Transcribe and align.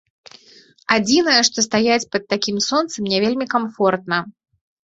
Адзінае, 0.95 1.35
што 1.51 1.63
стаяць 1.67 2.07
пад 2.15 2.23
такім 2.35 2.57
сонцам 2.69 3.03
не 3.15 3.19
вельмі 3.25 3.45
камфортна. 3.53 4.17